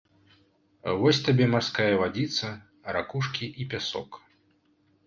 [1.03, 2.51] Вось табе марская вадзіца,
[2.97, 4.11] ракушкі і пясок.